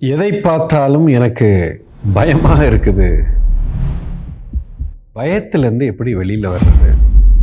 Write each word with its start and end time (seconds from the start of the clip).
எதை 0.00 0.32
பார்த்தாலும் 0.32 1.06
எனக்கு 1.06 1.48
பயமாக 2.12 2.70
இருக்குது. 2.70 3.24
பயத்திலேருந்து 5.14 5.86
எப்படி 5.86 6.14
வெளியில் 6.14 6.46
வர்றது? 6.46 6.90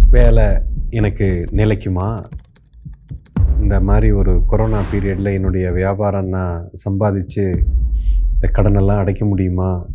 வேலை 0.09 0.45
எனக்கு 0.89 1.45
நிலைக்குமா? 1.51 2.23
இந்த 3.61 3.79
மாதிரி 3.79 4.11
ஒரு 4.11 4.43
கொரோனா 4.47 4.81
பீரியடில் 4.91 5.33
என்னுடைய 5.33 5.71
வியாபாரம் 5.71 6.27
நான் 6.27 6.69
சம்பாதிச்சு 6.85 7.45
இந்த 8.33 8.51
கடனெல்லாம் 8.53 8.97
அடைக்க 8.97 9.25
முடியுமா? 9.25 9.85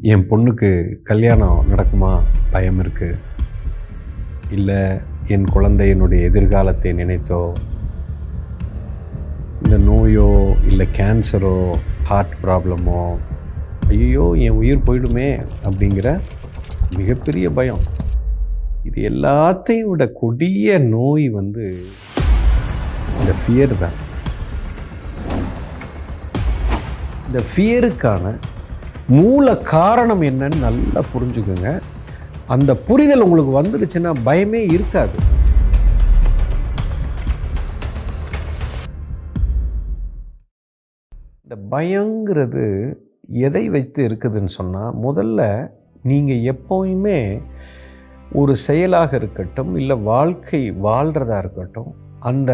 என் 0.00 0.26
பொண்ணுக்கு 0.30 1.00
கல்யாணம் 1.02 1.64
நடக்குமா? 1.70 2.22
பயம் 2.50 2.80
இருக்குது 2.84 3.18
இல்லை 4.50 5.00
என் 5.26 5.44
குழந்தையினுடைய 5.44 6.22
எதிர்காலத்தை 6.22 6.92
நினைத்தோ? 6.92 7.52
இந்த 9.64 9.76
நோயோ 9.88 10.28
இல்லை 10.70 10.86
கேன்சரோ 10.96 11.52
ஹார்ட் 12.08 12.34
ப்ராப்ளமோ 12.42 13.02
ஐயோ 13.92 14.24
என் 14.46 14.58
உயிர் 14.60 14.82
போயிடுமே 14.86 15.28
அப்படிங்கிற 15.66 16.08
மிகப்பெரிய 16.98 17.46
பயம். 17.58 17.82
இது 18.88 18.98
எல்லாத்தையும் 19.10 19.90
விட 19.92 20.06
கொடிய 20.20 20.78
நோய் 20.94 21.26
வந்து 21.38 21.64
இந்த 23.18 23.32
ஃபியர் 23.40 23.74
தான். 23.84 23.96
இந்த 27.26 27.42
ஃபியருக்கான 27.50 28.34
மூல 29.18 29.56
காரணம் 29.74 30.24
என்னன்னு 30.30 30.64
நல்லா 30.68 31.02
புரிஞ்சுக்கோங்க. 31.14 31.70
அந்த 32.56 32.70
புரிதல் 32.88 33.26
உங்களுக்கு 33.28 33.54
வந்துடுச்சுன்னா 33.60 34.12
பயமே 34.28 34.62
இருக்காது. 34.76 35.16
இந்த 41.46 41.56
பயங்கிறது 41.70 42.62
எதை 43.46 43.62
வைத்து 43.68 44.00
இருக்குதுன்னு 44.08 44.52
சொன்னால் 44.58 44.94
முதல்ல 45.02 45.40
நீங்கள் 46.02 46.44
எப்போயுமே 46.52 47.18
ஒரு 48.32 48.52
செயலாக 48.66 49.10
இருக்கட்டும் 49.16 49.72
இல்லை 49.80 49.96
வாழ்க்கை 50.02 50.60
வாழ்கிறதா 50.86 51.38
இருக்கட்டும் 51.38 51.90
அந்த 52.20 52.52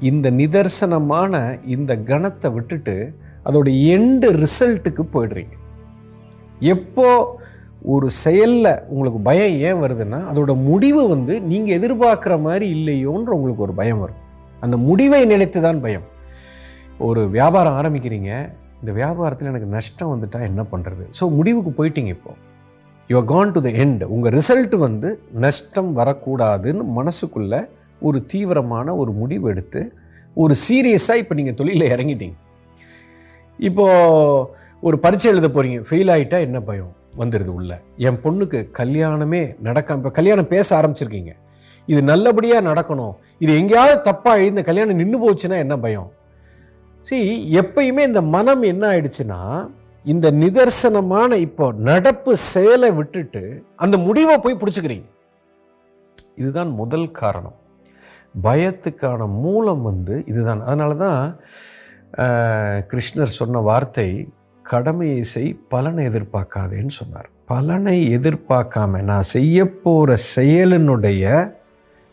இந்த 0.00 0.30
நிதர்சனமான 0.30 1.40
இந்த 1.74 1.94
கணத்தை 2.10 2.50
விட்டுட்டு 2.56 2.96
அதோட 3.44 3.70
எண்டு 3.94 4.28
ரிசல்ட்டுக்கு 4.42 5.06
போயிடுறீங்க. 5.14 5.56
எப்போ 6.74 7.08
ஒரு 7.94 8.10
செயலில் 8.24 8.72
உங்களுக்கு 8.88 9.22
பயம் 9.30 9.56
ஏன் 9.68 9.80
வருதுன்னா 9.84 10.20
அதோட 10.32 10.54
முடிவு 10.70 11.04
வந்து 11.14 11.36
நீங்கள் 11.52 11.76
எதிர்பார்க்குற 11.78 12.36
மாதிரி 12.40 12.68
இல்லையோன்ற 12.76 13.32
உங்களுக்கு 13.38 13.66
ஒரு 13.68 13.76
பயம் 13.80 14.02
வரும். 14.04 14.22
அந்த 14.60 14.76
முடிவை 14.90 15.22
நினைத்து 15.32 15.60
தான் 15.60 15.82
பயம். 15.86 16.06
ஒரு 17.04 17.30
வியாபாரம் 17.30 17.76
ஆரம்பிக்கிறீங்க 17.80 18.30
இந்த 18.80 18.92
வியாபாரத்தில் 18.98 19.50
எனக்கு 19.50 19.74
நஷ்டம் 19.76 20.12
வந்துட்டா 20.12 20.38
என்ன 20.50 20.62
பண்ணுறது 20.72 21.04
ஸோ 21.18 21.24
முடிவுக்கு 21.38 21.70
போயிட்டீங்க 21.78 22.10
இப்போ. 22.16 22.32
You 23.10 23.20
gone 23.32 23.52
to 23.56 23.60
the 23.66 23.70
end 23.84 24.02
உங்கள் 24.14 24.34
ரிசல்ட் 24.38 24.74
வந்து 24.86 25.08
நஷ்டம் 25.44 25.90
வரக்கூடாதுன்னு 25.98 26.84
மனசுக்குள்ள 26.98 27.54
ஒரு 28.02 28.26
தீவிரமான 28.26 28.96
ஒரு 28.96 29.12
முடிவு 29.12 29.50
எடுத்து 29.52 29.92
ஒரு 30.36 30.54
சீரியஸாக 30.66 31.20
இப்போ 31.22 31.34
நீங்கள் 31.34 31.58
தொழிலில் 31.60 31.92
இறங்கிட்டீங்க. 31.94 32.36
இப்போது 33.58 34.48
ஒரு 34.82 34.96
பரீட்சை 35.04 35.30
எழுத 35.32 35.48
போகிறீங்க 35.48 35.78
ஃபெயில் 35.88 36.12
ஆகிட்டா 36.14 36.40
என்ன 36.46 36.60
பயம் 36.60 36.92
வந்துடுது 37.20 37.52
உள்ள? 37.58 37.80
என் 37.96 38.20
பொண்ணுக்கு 38.24 38.70
கல்யாணமே 38.80 39.54
நடக்காம 39.62 39.96
இப்போ 39.96 40.10
கல்யாணம் 40.10 40.52
பேச 40.54 40.68
ஆரம்பிச்சிருக்கீங்க. 40.80 41.32
இது 41.88 42.02
நல்லபடியாக 42.02 42.68
நடக்கணும். 42.70 43.14
இது 43.38 43.52
எங்கேயாவது 43.60 43.96
தப்பாக 44.10 44.46
இந்த 44.50 44.62
கல்யாணம் 44.62 45.00
நின்று 45.02 45.18
போச்சுன்னா 45.24 45.58
என்ன 45.64 45.78
பயம்? 45.78 46.10
சி 47.08 47.18
எப்பயுமே 47.60 48.02
இந்த 48.10 48.20
மனம் 48.34 48.62
என்ன 48.70 48.84
ஆயிடுச்சுன்னா 48.92 49.40
இந்த 50.12 50.26
நிதர்சனமான 50.40 51.36
இப்போ 51.44 51.66
நடப்பு 51.88 52.32
செயலை 52.52 52.90
விட்டுட்டு 52.96 53.42
அந்த 53.84 53.96
முடிவை 54.06 54.36
போய் 54.44 54.58
பிடிச்சிக்கிறீங்க. 54.60 55.06
இதுதான் 56.40 56.72
முதல் 56.80 57.06
காரணம். 57.20 57.56
பயத்துக்கான 58.46 59.28
மூலம் 59.44 59.82
வந்து 59.90 60.16
இதுதான். 60.30 60.64
அதனால 60.68 60.96
தான் 61.04 61.22
கிருஷ்ணர் 62.90 63.36
சொன்ன 63.38 63.62
வார்த்தை 63.70 64.08
கடமையை 64.64 65.22
செய் 65.34 65.48
பலனை 65.72 66.02
எதிர்பார்க்காதேன்னு 66.10 66.98
சொன்னார். 67.00 67.30
பலனை 67.52 67.98
எதிர்பார்க்காம 68.18 69.02
நான் 69.12 69.30
செய்ய 69.36 69.66
போகிற 69.86 70.18
செயலினுடைய 70.34 71.24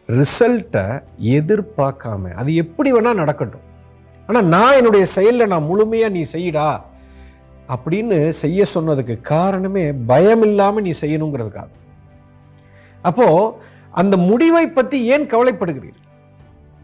ரிசல்ட்டை 0.09 0.87
எதிர்பார்க்காம 1.37 2.33
அது 2.41 2.49
எப்படி 2.65 2.89
வேணால் 2.95 3.21
நடக்கட்டும். 3.23 3.67
ஆனால் 4.27 4.45
நான் 4.45 4.77
என்னுடைய 4.79 5.05
செயலில் 5.05 5.51
நான் 5.53 5.69
முழுமையாக 5.69 6.13
நீ 6.13 6.21
செய்யடா 6.31 6.67
அப்படின்னு 7.73 8.29
செய்ய 8.29 8.65
சொன்னதுக்கு 8.75 9.21
காரணமே 9.21 9.93
பயம் 9.93 10.41
இல்லாமல் 10.41 10.85
நீ 10.87 10.93
செய்யணுங்கிறதுக்காக. 11.01 11.71
அப்போது 13.01 13.53
அந்த 14.01 14.17
முடிவை 14.17 14.65
பற்றி 14.67 14.97
ஏன் 15.05 15.25
கவலைப்படுகிறீர்கள்? 15.33 16.07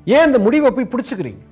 ஏன் 0.05 0.25
அந்த 0.27 0.39
முடிவை 0.39 0.71
போய் 0.71 0.91
பிடிச்சிக்கிறீங்க? 0.93 1.43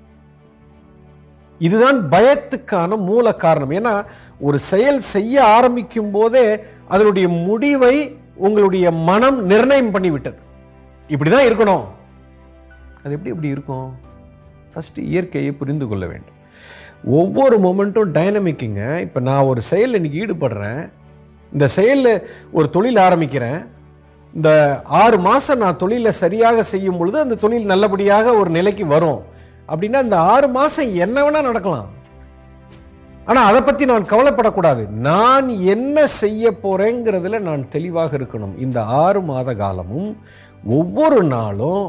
இதுதான் 1.60 2.00
பயத்துக்கான 2.14 2.98
மூல 3.10 3.36
காரணம். 3.36 3.72
ஏன்னா 3.72 3.94
ஒரு 4.40 4.58
செயல் 4.72 5.00
செய்ய 5.00 5.36
ஆரம்பிக்கும் 5.46 6.12
போதே 6.12 6.46
அதனுடைய 6.88 7.28
முடிவை 7.30 7.96
உங்களுடைய 8.36 8.92
மனம் 8.92 9.40
நிர்ணயம் 9.52 9.94
பண்ணிவிட்டது. 9.94 10.40
இப்படி 11.14 11.30
தான் 11.30 11.48
இருக்கணும். 11.48 11.86
அது 13.04 13.16
எப்படி 13.16 13.34
இப்படி 13.34 13.54
இருக்கும்? 13.56 13.88
ஃபஸ்ட்டு 14.78 15.04
இயற்கையை 15.04 15.52
புரிந்து 15.52 15.88
கொள்ள 15.88 16.06
வேண்டும். 16.06 16.36
ஒவ்வொரு 17.06 17.56
மொமெண்ட்டும் 17.60 18.14
டைனமிக்குங்க. 18.18 19.00
இப்போ 19.00 19.20
நான் 19.20 19.44
ஒரு 19.44 19.62
செயலில் 19.62 20.00
இன்றைக்கி 20.00 20.20
ஈடுபடுறேன். 20.24 20.90
இந்த 21.54 21.68
செயலில் 21.68 22.14
ஒரு 22.52 22.70
தொழில் 22.70 22.96
ஆரம்பிக்கிறேன். 22.96 23.60
இந்த 24.34 24.82
ஆறு 24.84 25.18
மாதம் 25.20 25.58
நான் 25.58 25.78
தொழிலை 25.78 26.12
சரியாக 26.12 26.64
செய்யும் 26.64 26.98
பொழுது 26.98 27.20
அந்த 27.20 27.36
தொழில் 27.36 27.66
நல்லபடியாக 27.66 28.34
ஒரு 28.34 28.50
நிலைக்கு 28.50 28.86
வரும். 28.88 29.22
அப்படின்னா 29.70 30.02
இந்த 30.04 30.18
ஆறு 30.20 30.48
மாதம் 30.48 30.96
என்ன 30.96 31.18
வேணால் 31.24 31.50
நடக்கலாம். 31.50 31.88
ஆனால் 33.30 33.48
அதை 33.50 33.62
பற்றி 33.62 33.86
நான் 33.86 34.10
கவலைப்படக்கூடாது. 34.12 34.84
நான் 35.08 35.48
என்ன 35.50 36.08
செய்ய 36.22 36.52
போகிறேங்கிறதுல 36.64 37.40
நான் 37.40 37.70
தெளிவாக 37.70 38.18
இருக்கணும். 38.18 38.54
இந்த 38.58 38.82
ஆறு 38.82 39.22
மாத 39.22 39.54
காலமும் 39.54 40.12
ஒவ்வொரு 40.78 41.24
நாளும் 41.24 41.84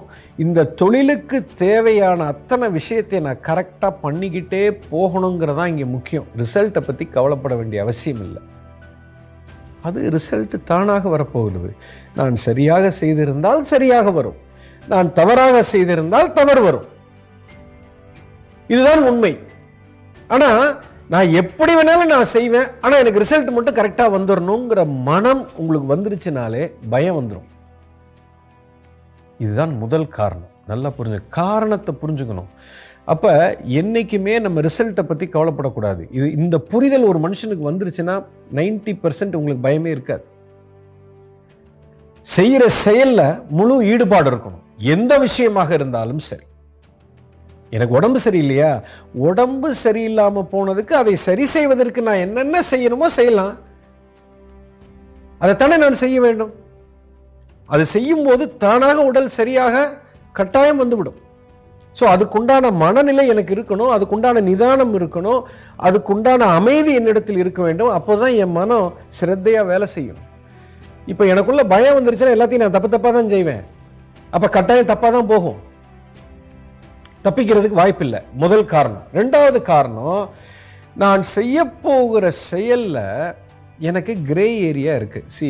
இந்த 0.45 0.65
தொழிலுக்கு 0.81 1.39
தேவையான 1.55 2.27
அத்தனை 2.27 2.71
விஷயத்தை 2.71 3.21
நான் 3.21 3.45
கரெக்டாக 3.49 3.93
பண்ணிக்கிட்டே 4.03 4.65
போகணுங்கிறதான் 4.91 5.67
இங்கே 5.67 5.85
முக்கியம். 5.85 6.27
ரிசல்ட்டை 6.43 6.81
பற்றி 6.81 7.05
கவலைப்பட 7.07 7.55
வேண்டிய 7.55 7.83
அவசியம் 7.83 8.23
இல்லை. 8.27 8.43
அது 9.83 10.01
ரிசல்ட்டு 10.17 10.59
தானாக 10.65 11.09
வரப்போகிறது. 11.09 11.71
நான் 12.15 12.35
சரியாக 12.47 12.93
செய்திருந்தால் 13.01 13.63
சரியாக 13.75 14.11
வரும். 14.11 14.39
நான் 14.89 15.13
தவறாக 15.13 15.63
செய்திருந்தால் 15.73 16.33
தவறு 16.33 16.63
வரும். 16.63 16.87
இதுதான் 18.69 19.03
உண்மை. 19.03 19.33
ஆனால் 20.29 20.65
நான் 21.13 21.35
எப்படி 21.41 21.73
வேணாலும் 21.77 22.13
நான் 22.13 22.33
செய்வேன் 22.37 22.67
ஆனால் 22.81 23.01
எனக்கு 23.03 23.23
ரிசல்ட் 23.23 23.55
மட்டும் 23.57 23.79
கரெக்டாக 23.79 24.15
வந்துடணுங்கிற 24.17 24.81
மனம் 25.09 25.43
உங்களுக்கு 25.61 25.89
வந்துருச்சுனாலே 25.95 26.63
பயம் 26.95 27.19
வந்துடும் 27.19 27.49
இதுதான் 29.41 29.73
முதல் 29.83 30.07
காரணம். 30.09 30.53
நல்லா 30.71 30.89
புரிஞ்சு 30.97 31.19
காரணத்தை 31.29 31.93
புரிஞ்சுக்கணும். 32.01 32.49
அப்போ 33.13 33.31
என்றைக்குமே 33.81 34.35
நம்ம 34.39 34.61
ரிசல்ட்டை 34.61 35.05
பற்றி 35.11 35.27
கவலைப்படக்கூடாது. 35.27 36.03
இது 36.17 36.27
இந்த 36.33 36.57
புரிதல் 36.73 37.07
ஒரு 37.11 37.19
மனுஷனுக்கு 37.27 37.69
வந்துருச்சுன்னா 37.69 38.17
90% 38.59 38.99
பர்சன்ட் 39.05 39.39
உங்களுக்கு 39.41 39.67
பயமே 39.69 39.91
இருக்காது. 39.97 40.25
செய்கிற 42.23 42.69
செயலில் 42.69 43.41
முழு 43.59 43.77
ஈடுபாடு 43.93 44.31
இருக்கணும். 44.31 44.65
எந்த 44.97 45.13
விஷயமாக 45.19 45.75
இருந்தாலும் 45.75 46.23
சரி. 46.31 46.47
எனக்கு 47.77 47.97
உடம்பு 47.99 48.19
சரியில்லையா? 48.27 48.71
உடம்பு 49.29 49.69
சரியில்லாமல் 49.85 50.51
போனதுக்கு 50.53 50.95
அதை 51.01 51.15
சரி 51.29 51.47
செய்வதற்கு 51.55 52.01
நான் 52.09 52.25
என்னென்ன 52.27 52.63
செய்யணுமோ 52.73 53.09
செய்யலாம். 53.19 53.55
அதைத்தானே 55.43 55.77
நான் 55.85 56.03
செய்ய 56.05 56.19
வேண்டும். 56.27 56.53
அது 57.75 57.85
செய்யும்போது 57.95 58.45
தானாக 58.63 58.99
உடல் 59.11 59.35
சரியாக 59.39 59.83
கட்டாயம் 60.39 60.81
வந்துவிடும். 60.83 61.19
ஸோ 61.99 62.05
அதுக்குண்டான 62.15 62.71
மனநிலை 62.83 63.25
எனக்கு 63.33 63.53
இருக்கணும் 63.57 63.93
அதுக்குண்டான 63.95 64.43
நிதானம் 64.49 64.93
இருக்கணும் 64.99 65.41
அதுக்குண்டான 65.87 66.49
அமைதி 66.59 66.91
என்னிடத்தில் 66.99 67.41
இருக்க 67.43 67.61
வேண்டும். 67.69 67.93
அப்போ 67.99 68.13
தான் 68.23 68.35
என் 68.43 68.57
மனம் 68.59 68.89
சிரத்தையாக 69.19 69.71
வேலை 69.71 69.87
செய்யும். 69.95 70.21
இப்போ 71.13 71.25
எனக்குள்ள 71.33 71.63
பயம் 71.73 71.97
வந்துருச்சுன்னா 71.97 72.35
எல்லாத்தையும் 72.37 72.65
நான் 72.65 72.77
தப்பு 72.77 72.89
தப்பாக 72.95 73.13
தான் 73.19 73.33
செய்வேன். 73.35 73.63
அப்போ 74.35 74.47
கட்டாயம் 74.57 74.91
தப்பாக 74.93 75.11
தான் 75.17 75.31
போகும். 75.33 75.59
தப்பிக்கிறதுக்கு 77.29 77.83
வாய்ப்பில்லை. 77.83 78.23
முதல் 78.45 78.71
காரணம். 78.75 79.07
ரெண்டாவது 79.21 79.61
காரணம் 79.73 80.23
நான் 81.03 81.23
செய்ய 81.37 81.65
போகிற 81.87 82.31
செயலில் 82.51 83.05
எனக்கு 83.89 84.13
கிரே 84.29 84.47
ஏரியா 84.69 84.93
இருக்குது 85.01 85.33
சி 85.37 85.49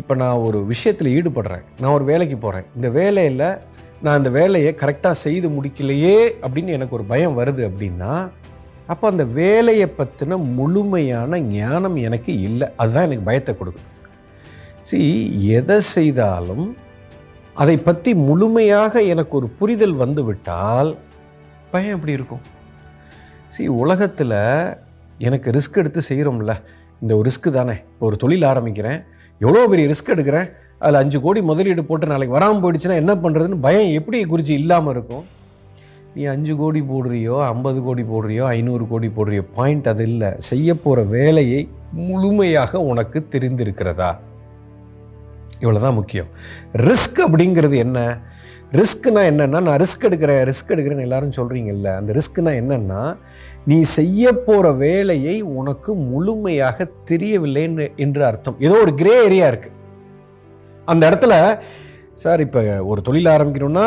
இப்போ 0.00 0.14
நான் 0.22 0.42
ஒரு 0.46 0.58
விஷயத்தில் 0.72 1.14
ஈடுபடுறேன். 1.18 1.64
நான் 1.80 1.94
ஒரு 1.98 2.04
வேலைக்கு 2.10 2.36
போகிறேன் 2.38 2.66
இந்த 2.76 2.88
வேலையில் 2.98 3.46
நான் 4.04 4.18
இந்த 4.20 4.30
வேலையை 4.36 4.70
கரெக்டாக 4.82 5.22
செய்து 5.22 5.48
முடிக்கலையே 5.54 6.18
அப்படின்னு 6.42 6.76
எனக்கு 6.76 6.96
ஒரு 6.98 7.06
பயம் 7.12 7.38
வருது 7.40 7.62
அப்படின்னா 7.68 8.12
அப்போ 8.92 9.06
அந்த 9.12 9.24
வேலையை 9.40 9.88
பற்றின 9.98 10.38
முழுமையான 10.58 11.40
ஞானம் 11.56 11.96
எனக்கு 12.06 12.32
இல்லை. 12.48 12.68
அதுதான் 12.76 13.06
எனக்கு 13.08 13.28
பயத்தை 13.30 13.54
கொடுக்குது. 13.54 13.90
சி 14.88 15.00
எதை 15.58 15.78
செய்தாலும் 15.96 16.64
அதை 17.54 17.76
பற்றி 17.76 18.14
முழுமையாக 18.14 19.02
எனக்கு 19.12 19.36
ஒரு 19.36 19.48
புரிதல் 19.58 19.96
வந்து 20.02 20.24
விட்டால் 20.24 20.90
பயம் 21.72 21.96
எப்படி 21.96 22.12
இருக்கும்? 22.12 22.42
சி 23.54 23.66
உலகத்தில் 23.66 24.38
எனக்கு 25.18 25.50
ரிஸ்க் 25.56 25.80
எடுத்து 25.82 26.00
செய்கிறோம்ல 26.08 26.54
இந்த 27.02 27.16
ஒரு 27.16 27.30
ரிஸ்க்கு 27.30 27.50
தானே. 27.50 27.74
இப்போ 27.92 28.06
ஒரு 28.06 28.16
தொழில் 28.16 28.46
ஆரம்பிக்கிறேன். 28.52 29.00
எவ்வளோ 29.40 29.66
பெரிய 29.66 29.86
ரிஸ்க் 29.92 30.14
எடுக்கிறேன். 30.14 30.48
அதில் 30.78 31.00
அஞ்சு 31.00 31.20
கோடி 31.20 31.40
முதலீடு 31.42 31.84
போட்டு 31.84 32.06
நாளைக்கு 32.06 32.36
வராமல் 32.36 32.62
போயிடுச்சுன்னா 32.62 33.00
என்ன 33.02 33.14
பண்ணுறதுன்னு 33.14 33.58
பயம் 33.66 33.92
எப்படி 33.98 34.26
குறித்து 34.32 34.54
இல்லாமல் 34.54 34.92
இருக்கும்? 34.94 35.24
நீ 36.14 36.24
அஞ்சு 36.24 36.56
கோடி 36.56 36.80
போடுறியோ 36.80 37.36
ஐம்பது 37.46 37.82
கோடி 37.82 38.02
போடுறியோ 38.02 38.44
ஐநூறு 38.44 38.86
கோடி 38.88 39.08
போடுறியோ 39.16 39.42
பாயிண்ட் 39.58 39.86
அது 39.92 40.04
இல்லை. 40.12 40.30
செய்ய 40.38 40.74
போகிற 40.74 41.02
வேலையை 41.02 41.68
முழுமையாக 41.92 42.80
உனக்கு 42.80 43.26
தெரிந்திருக்கிறதா? 43.34 44.10
இவ்வளோ 45.62 45.80
தான் 45.86 45.98
முக்கியம். 46.00 46.28
ரிஸ்க் 46.88 47.20
அப்படிங்கிறது 47.26 47.76
என்ன? 47.86 47.98
ரிஸ்க்குனா 48.78 49.22
என்னென்னா 49.30 49.60
நான் 49.66 49.80
ரிஸ்க் 49.82 50.04
எடுக்கிறேன் 50.08 50.40
ரிஸ்க் 50.48 50.72
எடுக்கிறேன்னு 50.74 51.06
எல்லாரும் 51.06 51.36
சொல்கிறீங்கல்ல 51.38 51.88
அந்த 52.00 52.10
ரிஸ்க்குனா 52.18 52.52
என்னென்னா 52.60 53.00
நீ 53.70 53.78
செய்ய 53.96 54.32
போகிற 54.46 54.66
வேலையை 54.84 55.36
உனக்கு 55.60 55.90
முழுமையாக 56.10 56.86
தெரியவில்லைன்னு 57.10 57.86
என்று 58.04 58.22
அர்த்தம். 58.28 58.58
ஏதோ 58.66 58.76
ஒரு 58.84 58.94
கிரே 59.00 59.16
ஏரியா 59.26 59.48
இருக்குது 59.52 59.76
அந்த 60.88 61.02
இடத்துல 61.10 61.34
சார் 62.24 62.44
இப்போ 62.46 62.62
ஒரு 62.92 63.02
தொழில் 63.08 63.32
ஆரம்பிக்கணும்னா 63.34 63.86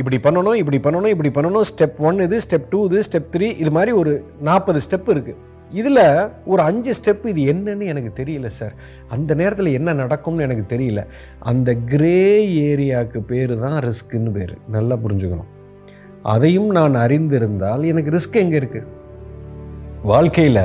இப்படி 0.00 0.18
பண்ணணும் 0.24 0.58
இப்படி 0.62 0.78
பண்ணணும் 0.86 1.12
இப்படி 1.14 1.30
பண்ணணும். 1.36 1.68
ஸ்டெப் 1.70 2.00
ஒன் 2.08 2.24
இது 2.26 2.38
ஸ்டெப் 2.46 2.70
டூ 2.72 2.80
இது 2.88 3.00
ஸ்டெப் 3.08 3.30
த்ரீ 3.36 3.48
இது 3.62 3.70
மாதிரி 3.76 3.92
ஒரு 4.02 4.12
நாற்பது 4.48 4.80
ஸ்டெப் 4.86 5.08
இருக்குது 5.14 5.40
இதில் 5.78 6.02
ஒரு 6.44 6.62
அஞ்சு 6.62 6.92
ஸ்டெப் 6.98 7.24
இது 7.32 7.42
என்னன்னு 7.52 7.84
எனக்கு 7.92 8.10
தெரியல 8.20 8.48
சார் 8.58 8.74
அந்த 9.08 9.34
நேரத்தில் 9.34 9.76
என்ன 9.78 9.92
நடக்கும்னு 9.92 10.46
எனக்கு 10.46 10.64
தெரியல. 10.74 11.02
அந்த 11.50 11.74
கிரே 11.92 12.22
ஏரியாவுக்கு 12.70 13.20
பேர் 13.32 13.52
தான் 13.58 13.78
ரிஸ்க்குன்னு 13.88 14.32
பேர். 14.36 14.54
நல்லா 14.76 14.96
புரிஞ்சுக்கணும். 15.04 15.50
அதையும் 16.34 16.70
நான் 16.78 16.96
அறிந்திருந்தால் 17.04 17.84
எனக்கு 17.90 18.14
ரிஸ்க் 18.16 18.40
எங்கே 18.44 18.58
இருக்குது 18.60 18.98
வாழ்க்கையில் 20.02 20.64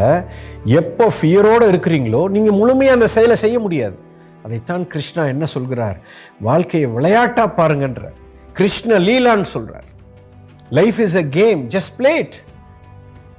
எப்போ 0.80 1.06
ஃபியரோடு 1.18 1.66
இருக்கிறீங்களோ 1.72 2.22
நீங்கள் 2.36 2.57
முழுமையாக 2.60 2.98
அந்த 2.98 3.07
செயலை 3.16 3.36
செய்ய 3.46 3.60
முடியாது. 3.60 3.98
அதைத்தான் 4.46 4.84
கிருஷ்ணா 4.88 5.24
என்ன 5.34 5.46
சொல்கிறார்? 5.46 5.98
வாழ்க்கையை 6.48 6.90
விளையாட்டாக 6.96 7.56
பாருங்கன்ற. 7.60 8.04
கிருஷ்ண 8.60 8.98
லீலான்னு 9.07 9.48
சொல்கிறார் 9.54 9.88
life 10.78 11.00
is 11.06 11.18
a 11.24 11.24
game 11.40 11.62
just 11.75 11.94
played 12.02 12.36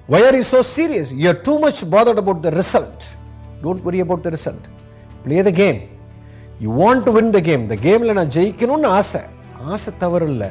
Why 0.08 0.20
are 0.22 0.36
you 0.36 0.44
so 0.44 0.62
serious? 0.62 1.12
You're 1.12 1.40
too 1.40 1.58
much 1.58 1.78
bothered 1.90 2.18
about 2.18 2.40
the 2.40 2.50
result. 2.52 3.16
Don't 3.60 3.82
worry 3.82 4.00
about 4.00 4.22
the 4.22 4.30
result. 4.30 4.68
Play 5.24 5.42
the 5.42 5.50
game. 5.52 5.80
You 6.60 6.70
want 6.72 7.04
to 7.06 7.12
win 7.12 7.32
the 7.32 7.40
game. 7.40 7.64
The 7.68 7.76
கேமில் 7.76 8.16
நான் 8.18 8.30
ஜெயிக்கணும்னு 8.36 8.88
ஆசை 8.98 9.22
ஆசை 9.72 9.92
தவறு 9.98 10.26
இல்லை 10.26 10.50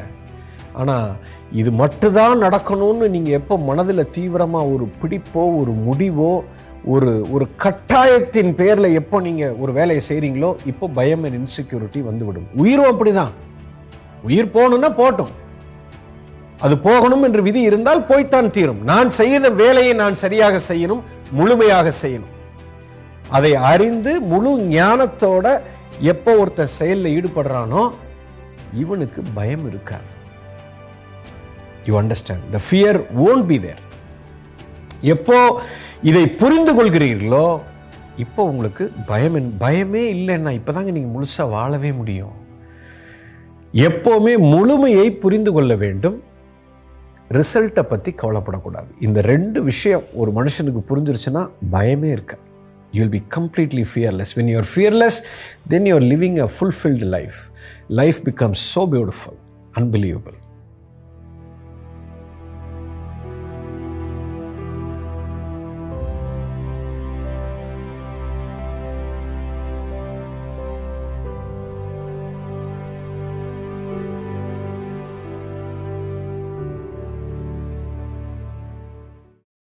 ஆனால் 0.73 1.07
இது 1.53 1.71
மட்டும்தான் 1.81 2.43
நடக்கணும்னு 2.45 3.07
நீங்கள் 3.09 3.37
எப்போ 3.39 3.57
மனதில் 3.69 4.11
தீவிரமாக 4.17 4.71
ஒரு 4.73 4.87
பிடிப்போ 5.01 5.43
ஒரு 5.61 5.73
முடிவோ 5.87 6.31
ஒரு 6.85 7.13
ஒரு 7.35 7.47
கட்டாயத்தின் 7.63 8.53
பேரில் 8.59 8.97
எப்போ 8.99 9.19
நீங்கள் 9.27 9.55
ஒரு 9.63 9.71
வேலையை 9.79 10.03
செய்கிறீங்களோ 10.09 10.51
இப்போ 10.71 10.91
பயம் 10.99 11.25
அண்ட் 11.27 11.39
இன்செக்யூரிட்டி 11.41 12.01
வந்துவிடும் 12.09 12.51
உயிரும் 12.63 12.91
அப்படிதான் 12.91 13.33
உயிர் 14.23 14.55
போகணுன்னா 14.57 14.91
போட்டோம் 15.01 15.33
அது 16.63 16.75
போகணும் 16.87 17.23
என்று 17.27 17.41
விதி 17.47 17.61
இருந்தால் 17.69 18.07
போய்த்தான் 18.09 18.53
தீரும். 18.55 18.81
நான் 18.91 19.09
செய்த 19.19 19.49
வேலையை 19.61 19.93
நான் 20.01 20.15
சரியாக 20.23 20.61
செய்யணும் 20.71 21.01
முழுமையாக 21.37 21.93
செய்யணும். 22.01 22.33
அதை 23.37 23.51
அறிந்து 23.71 24.11
முழு 24.31 24.51
ஞானத்தோட 24.75 25.45
எப்போ 26.11 26.31
ஒருத்தன் 26.41 26.75
செயலில் 26.79 27.13
ஈடுபடுறானோ 27.17 27.83
இவனுக்கு 28.83 29.19
பயம் 29.37 29.65
இருக்காது. 29.71 30.11
You 31.87 31.93
understand 32.01 32.45
the 32.55 32.59
fear 32.67 32.99
won't 33.27 33.47
be 33.51 33.57
there 33.65 33.81
எப்போ 35.13 35.39
இதை 36.09 36.25
புரிந்து 36.41 36.71
கொள்கிறீர்களோ 36.77 37.47
இப்போ 38.23 38.41
உங்களுக்கு 38.51 38.83
பயம் 39.09 39.49
பயமே 39.63 40.03
இல்லைன்னா 40.15 40.51
இப்போதாங்க 40.59 40.91
நீங்கள் 40.97 41.15
முழுசாக 41.15 41.53
வாழவே 41.55 41.91
முடியும். 41.99 42.35
எப்போவுமே 43.87 44.33
முழுமையை 44.53 45.07
புரிந்து 45.23 45.51
கொள்ள 45.55 45.75
வேண்டும். 45.83 46.17
ரிசல்ட்டை 47.31 47.81
பற்றி 47.81 48.11
கவலைப்படக்கூடாது. 48.11 48.87
இந்த 48.99 49.21
ரெண்டு 49.21 49.63
விஷயம் 49.63 50.03
ஒரு 50.13 50.31
மனுஷனுக்கு 50.31 50.81
புரிஞ்சிருச்சுன்னா 50.89 51.49
பயமே 51.71 52.11
இருக்க 52.11 52.37
you'll 52.93 53.09
be 53.09 53.21
completely 53.29 53.85
fearless 53.93 54.37
when 54.37 54.47
you are 54.47 54.69
fearless 54.73 55.23
then 55.67 55.85
you are 55.85 56.01
living 56.01 56.39
a 56.39 56.49
fulfilled 56.59 57.05
life 57.05 57.49
life 57.89 58.25
becomes 58.25 58.75
so 58.75 58.85
beautiful 58.91 59.37
unbelievable 59.77 60.44